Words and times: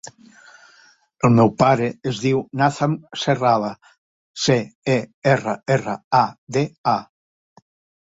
El 1.27 1.35
meu 1.39 1.51
pare 1.63 1.89
es 2.13 2.21
diu 2.23 2.41
Nathan 2.63 2.97
Cerrada: 3.25 3.71
ce, 4.47 4.59
e, 4.97 4.99
erra, 5.37 5.59
erra, 5.79 5.99
a, 6.25 6.27
de, 6.59 6.69
a. 6.99 7.01